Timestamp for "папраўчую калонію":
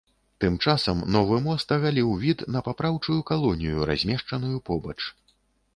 2.69-3.77